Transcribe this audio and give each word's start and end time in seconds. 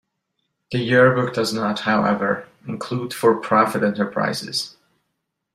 The 0.71 0.79
Yearbook 0.79 1.31
does 1.35 1.53
not, 1.53 1.81
however, 1.81 2.47
include 2.67 3.13
for-profit 3.13 3.83
enterprises. 3.83 4.75